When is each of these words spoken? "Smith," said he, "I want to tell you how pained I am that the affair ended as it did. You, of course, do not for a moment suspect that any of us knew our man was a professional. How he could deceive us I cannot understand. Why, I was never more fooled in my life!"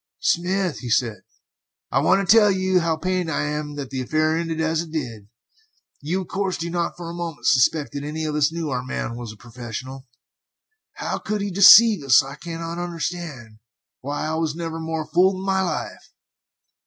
"Smith," 0.23 0.77
said 0.87 1.17
he, 1.29 1.37
"I 1.91 1.99
want 1.99 2.27
to 2.27 2.35
tell 2.35 2.49
you 2.49 2.79
how 2.79 2.97
pained 2.97 3.29
I 3.29 3.43
am 3.43 3.75
that 3.75 3.91
the 3.91 4.01
affair 4.01 4.35
ended 4.35 4.59
as 4.59 4.81
it 4.81 4.89
did. 4.89 5.27
You, 6.01 6.21
of 6.21 6.27
course, 6.27 6.57
do 6.57 6.71
not 6.71 6.97
for 6.97 7.07
a 7.07 7.13
moment 7.13 7.45
suspect 7.45 7.91
that 7.93 8.03
any 8.03 8.25
of 8.25 8.33
us 8.33 8.51
knew 8.51 8.71
our 8.71 8.81
man 8.83 9.15
was 9.15 9.31
a 9.31 9.37
professional. 9.37 10.07
How 10.93 11.19
he 11.19 11.23
could 11.23 11.53
deceive 11.53 12.03
us 12.03 12.23
I 12.23 12.33
cannot 12.33 12.79
understand. 12.83 13.59
Why, 13.99 14.25
I 14.25 14.33
was 14.33 14.55
never 14.55 14.79
more 14.79 15.05
fooled 15.05 15.35
in 15.35 15.45
my 15.45 15.61
life!" 15.61 16.09